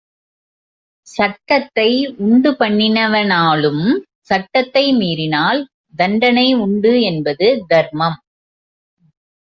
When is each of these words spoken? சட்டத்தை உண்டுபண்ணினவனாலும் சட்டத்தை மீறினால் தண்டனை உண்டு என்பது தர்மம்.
சட்டத்தை 1.07 1.89
உண்டுபண்ணினவனாலும் 2.21 3.83
சட்டத்தை 4.21 4.85
மீறினால் 4.93 5.61
தண்டனை 5.95 6.47
உண்டு 6.59 6.93
என்பது 7.01 7.47
தர்மம். 7.67 8.19